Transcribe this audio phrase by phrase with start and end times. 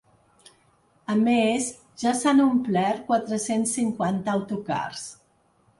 [1.15, 1.67] A més,
[2.05, 5.07] ja s’han omplert quatre-cents cinquanta autocars.